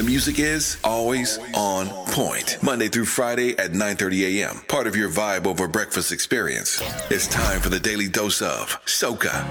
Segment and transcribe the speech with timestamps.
[0.00, 2.56] The music is always on point.
[2.62, 4.62] Monday through Friday at 9:30 a.m.
[4.66, 6.80] Part of your vibe over breakfast experience.
[7.10, 9.44] It's time for the daily dose of Soca.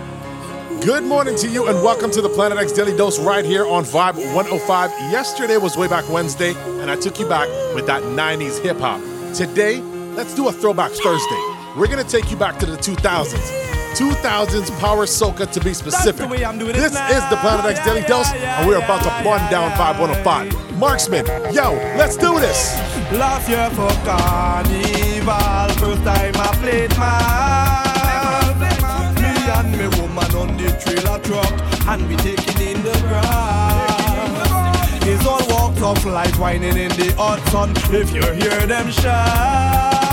[0.83, 3.83] Good morning to you and welcome to the Planet X Daily Dose right here on
[3.83, 4.89] Vibe 105.
[5.11, 8.99] Yesterday was way back Wednesday and I took you back with that 90s hip hop.
[9.35, 9.81] Today,
[10.17, 11.41] let's do a throwback Thursday.
[11.77, 13.68] We're going to take you back to the 2000s.
[13.95, 16.29] 2000s power soca to be specific.
[16.29, 19.71] this is the Planet X Daily yeah, Dose, yeah, and we're about to bun down
[19.71, 20.77] Vibe 105.
[20.77, 22.75] Marksman, yo, let's do this.
[23.11, 27.89] Last year for Carnival, first time I played my
[29.19, 31.53] Me and woman on the trailer truck,
[31.87, 33.99] and we in the ground.
[35.03, 35.49] It's all
[36.39, 37.73] whining in the hot sun.
[37.93, 40.09] If you hear them shout,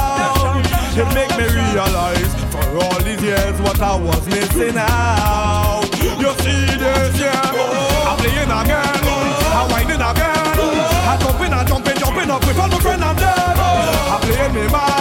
[3.78, 5.84] what I was missing out.
[6.00, 8.08] You see this, yeah.
[8.08, 9.04] I'm playing again.
[9.52, 10.56] I'm whining again.
[11.08, 13.26] I'm jumping, I'm jumping, jumping up with all my friend I'm dead.
[13.28, 14.95] I'm playing me man.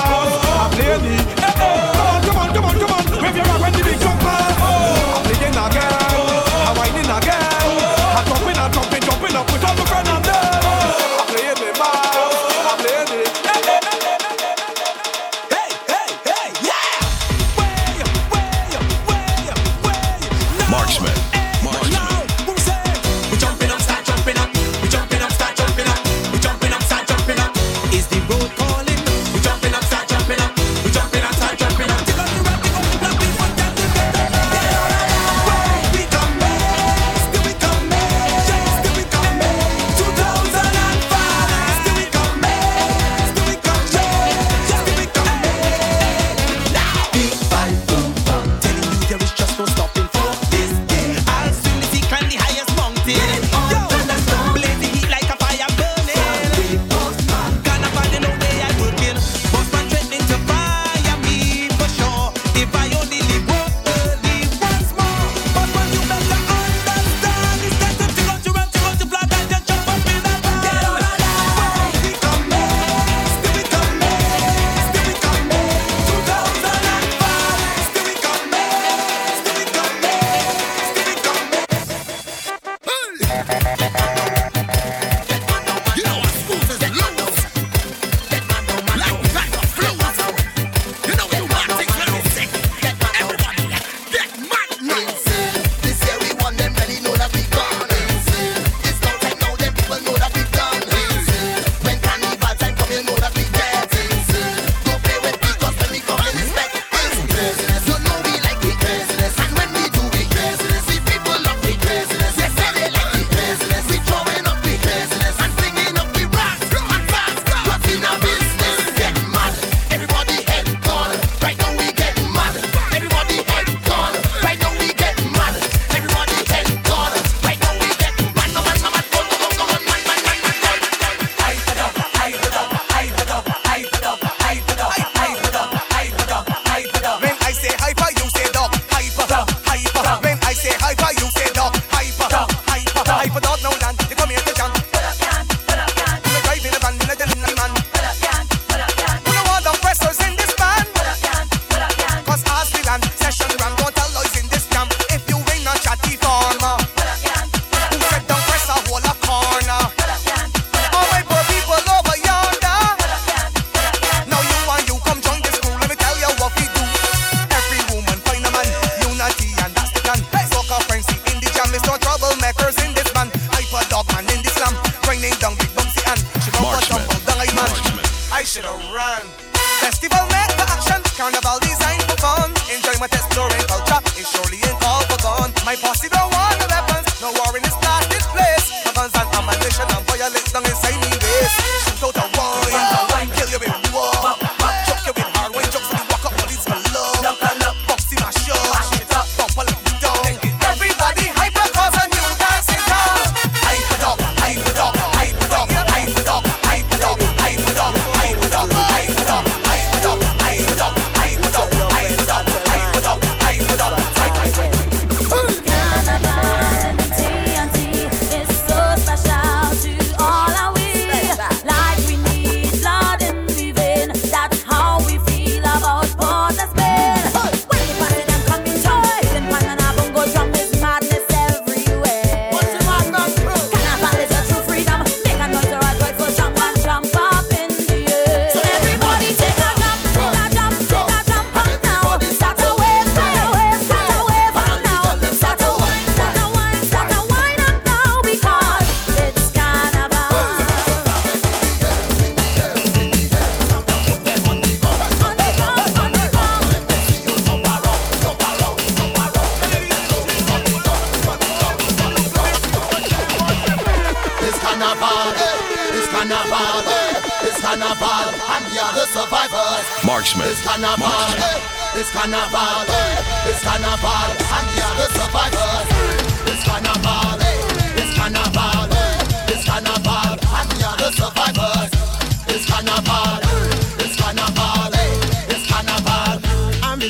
[185.66, 186.44] My bossy don't want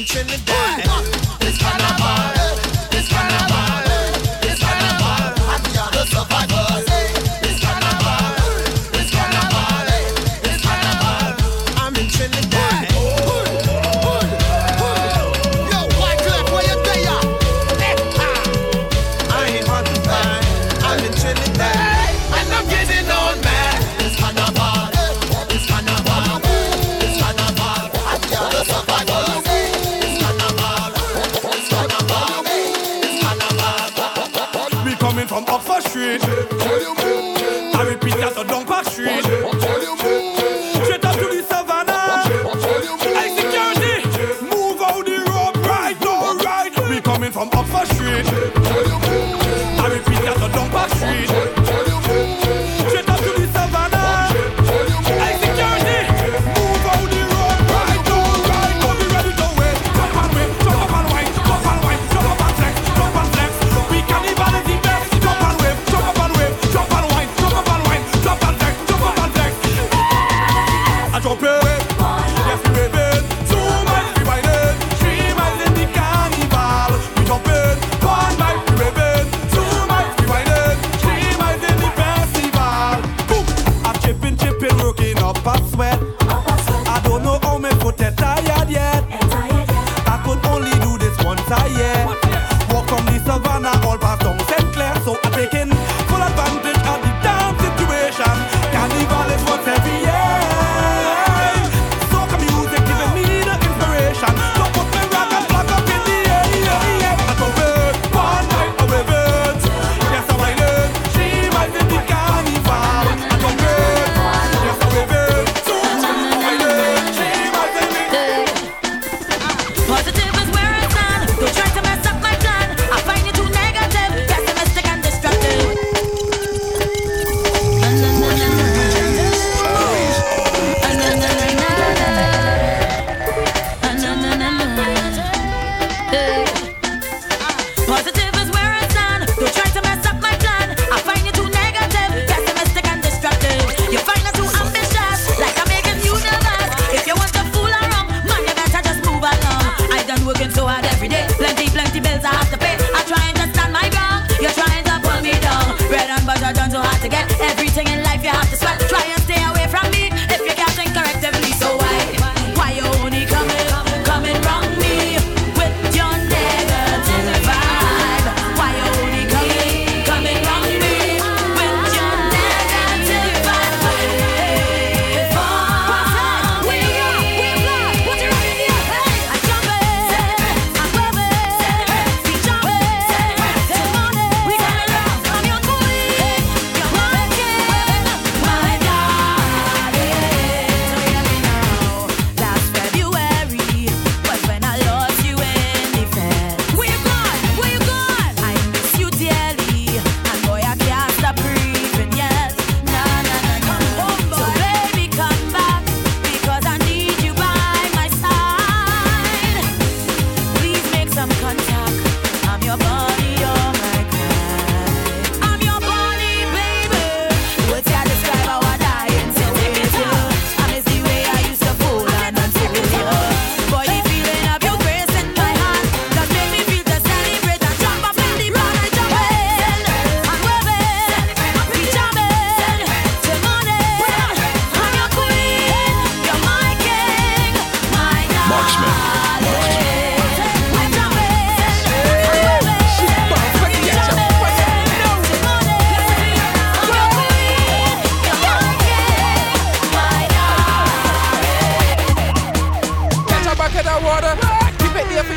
[0.05, 1.24] in Trinidad.
[47.85, 48.54] street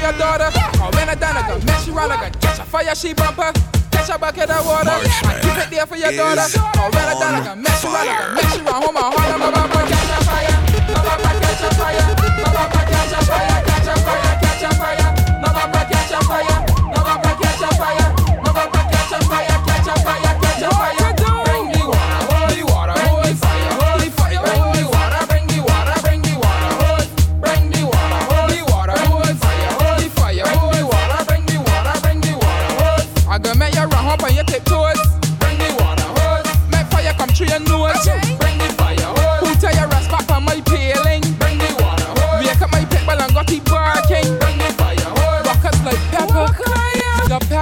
[0.08, 0.50] your daughter.
[0.80, 1.48] Or when I done, I
[2.10, 3.52] I catch a fire, she bumper.
[3.90, 4.90] Catch a bucket of water.
[4.90, 6.46] I keep it there for your daughter.
[6.80, 8.08] Or when I done, I gon' I.
[8.72, 10.56] Hold my heart, I'm about to catch a fire.
[10.88, 12.17] I'm about to catch a fire.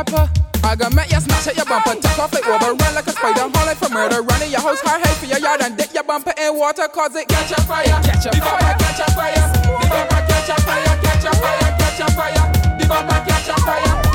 [0.07, 0.31] pepper.
[0.65, 3.13] I gotta make you smash at your bumper, take off it over, run like a
[3.13, 5.95] spider, holler for murder, run in your house, high, head for your yard, and dip
[5.95, 9.53] your bumper in water, cause it catch a fire, catch a fire, catch a fire,
[9.63, 14.06] the bumper catch a fire, catch a fire, catch a fire, catch a fire.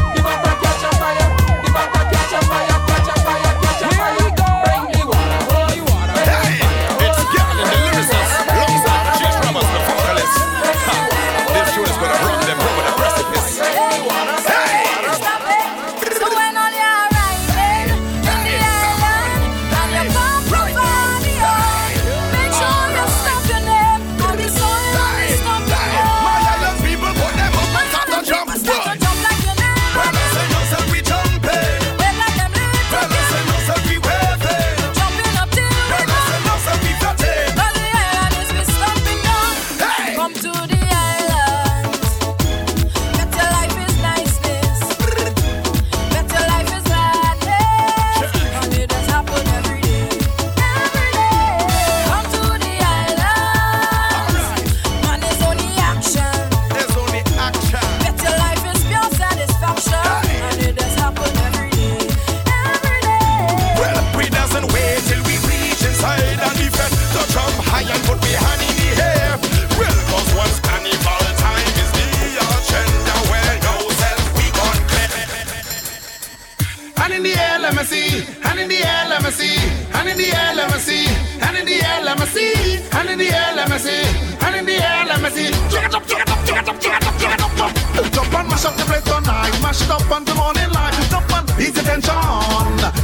[82.21, 84.03] me see, hand in the air, let me see,
[84.37, 85.49] hand in the air, let me see.
[85.73, 88.11] Check it up, check it up, check it up, check it up, check it up.
[88.13, 90.93] Jump and mash up the place tonight, mash it up on the morning light.
[91.09, 92.13] Jump and ease the tension,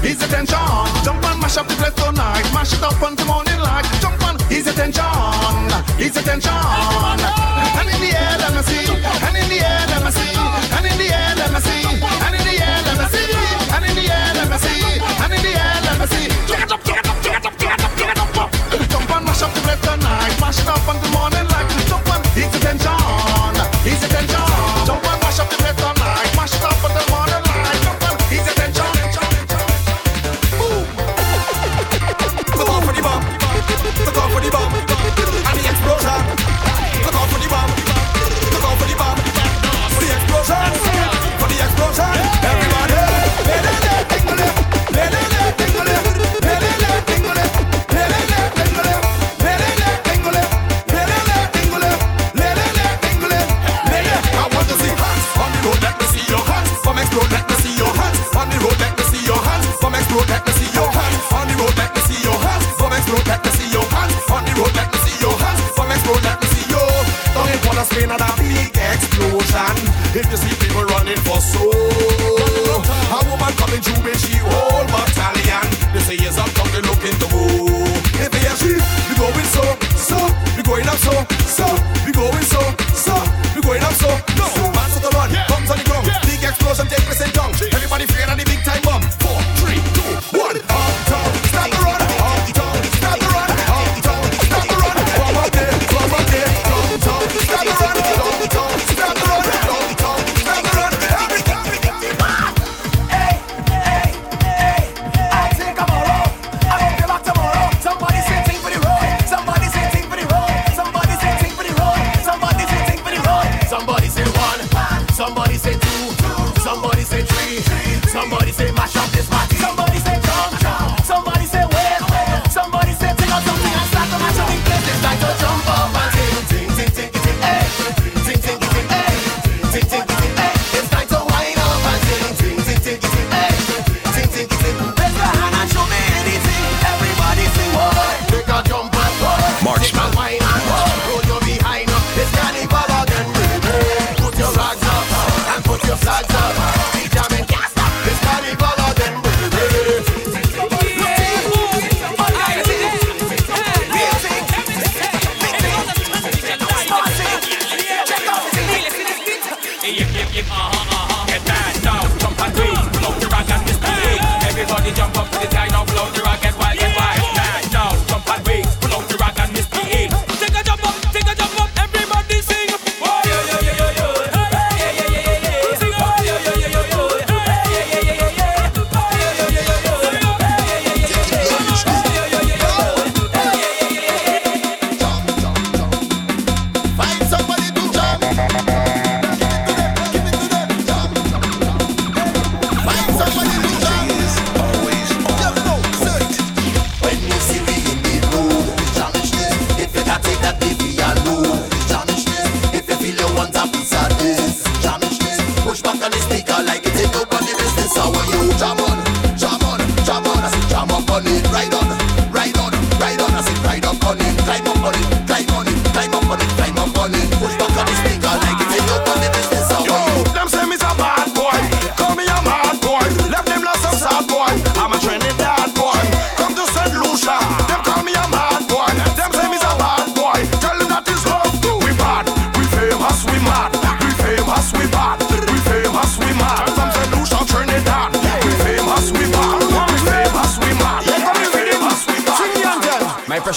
[0.05, 0.57] ease the tension.
[1.03, 3.85] Jump and mash up the place tonight, mash it up on the morning light.
[4.01, 5.03] Jump and ease the tension,
[5.99, 6.51] ease the tension.
[6.53, 9.26] Hand in the air, let me see.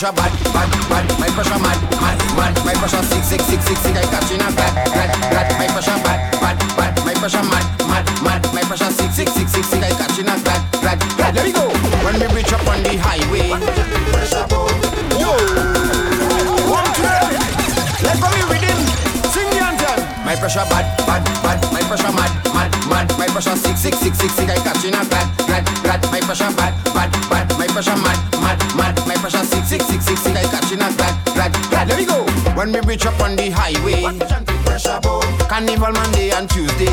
[0.01, 1.05] pressure bad, bad, bad.
[1.21, 2.57] My pressure mad, mad, mad.
[2.65, 3.97] My pressure sick, sick, sick, sick, sick.
[3.97, 5.53] I catching a bad, bad, bad?
[5.61, 7.05] My pressure bad, bad, bad.
[7.05, 8.41] My pressure mad, mad, mad.
[8.55, 9.83] My pressure sick, sick, sick, sick, sick.
[9.85, 10.97] I catching a bad, bad?
[11.21, 11.35] flat.
[11.37, 11.69] Let me go.
[12.01, 13.53] When we reach up on the highway,
[14.17, 14.73] pressure boat.
[15.21, 15.37] Yo,
[16.65, 17.05] one two.
[18.01, 18.81] Let's go with him.
[19.37, 20.01] Sing the anthem.
[20.25, 21.61] My pressure bad, bad, bad.
[21.77, 23.07] My pressure mad, mad, mad.
[23.21, 24.49] My pressure sick, sick, sick, sick, sick.
[24.49, 26.01] I catching a bad, bad, bad?
[26.09, 27.45] My pressure bad, bad, bad.
[27.61, 28.20] My pressure mad.
[32.61, 34.05] When we reach up on the highway,
[35.49, 36.93] Carnival Monday and Tuesday,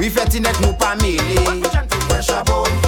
[0.00, 1.20] we fetting that new family.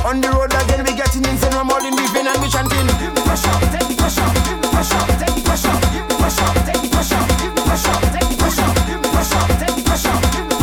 [0.09, 2.81] On the road again, we getting insane, I'm all in the vein and we chanting.
[2.97, 7.21] Give me pressure, take pressure, give me pressure, take pressure, give me pressure, take pressure,
[7.37, 10.57] give me pressure, take pressure, give me pressure, take pressure, give me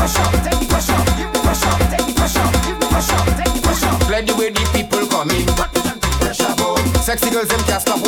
[1.14, 4.06] give me pressure, take pressure, give me.
[4.10, 5.46] Glad the way the people coming.
[7.06, 8.02] Sexy girls, them can't stop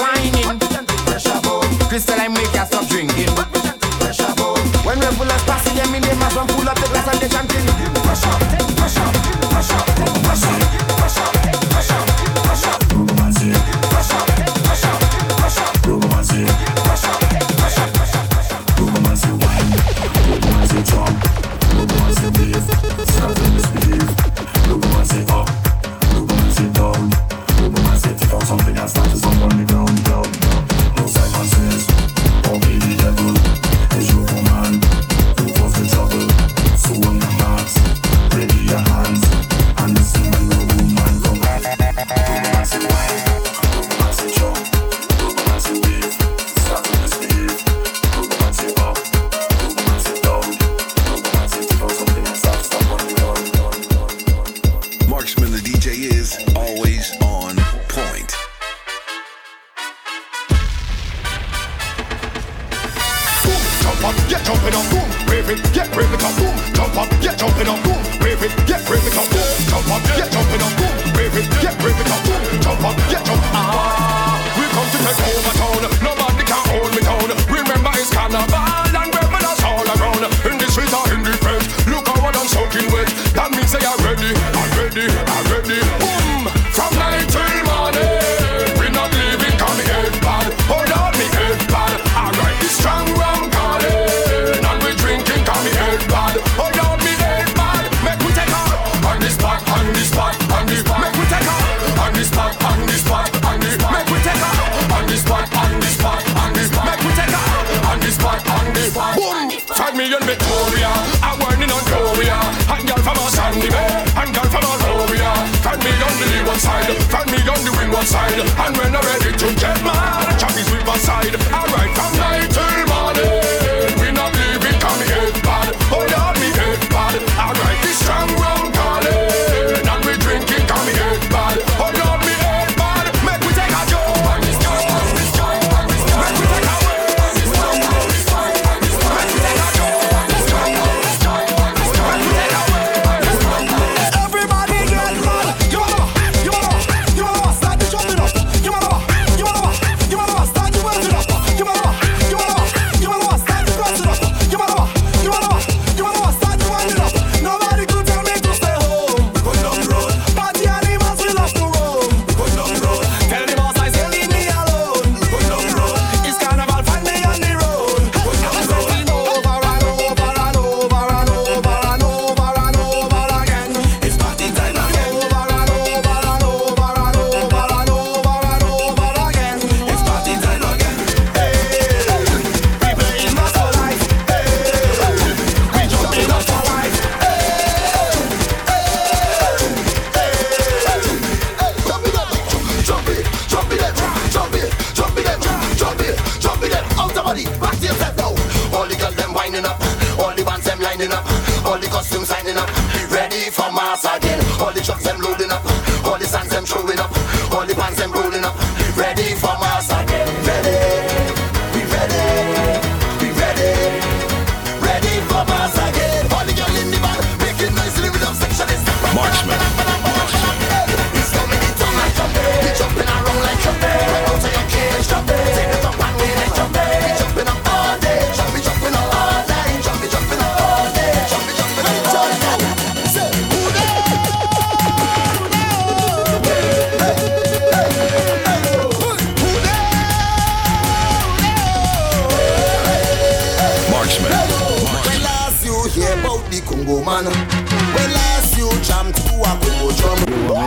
[116.58, 116.90] one side,
[117.30, 118.34] me on the wing one side.
[118.34, 121.36] And when I'm ready to get mad, Chinese riverside.
[121.54, 121.67] I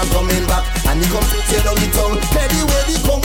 [0.00, 0.64] man coming back.
[0.86, 2.20] And he come to tell on the tongue.
[2.32, 3.19] Teddy where the come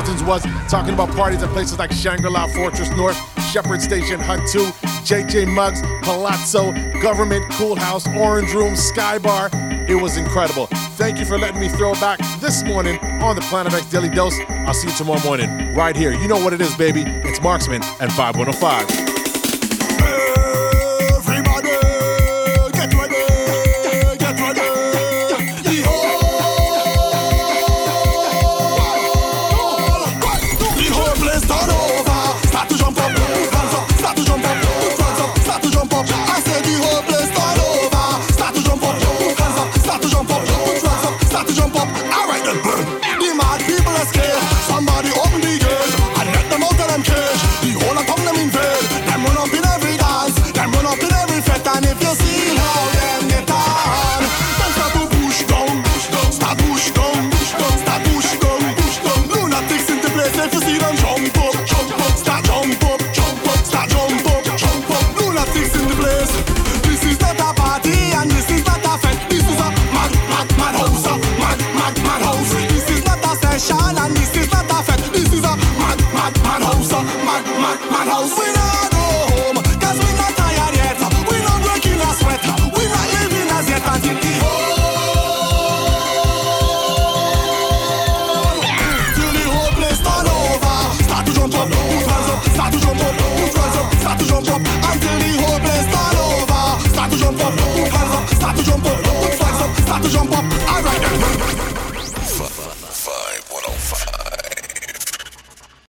[0.00, 3.16] 2000s was, talking about parties at places like Shangri La Fortress North,
[3.50, 4.58] Shepherd Station Hut 2,
[5.04, 9.50] JJ Muggs, Palazzo, Government, Cool House, Orange Room, Sky Bar.
[9.88, 10.66] It was incredible.
[10.96, 14.38] Thank you for letting me throw back this morning on the Planet X Daily Dose.
[14.48, 16.12] I'll see you tomorrow morning, right here.
[16.12, 17.02] You know what it is, baby.
[17.06, 19.13] It's Marksman and Vibe 105.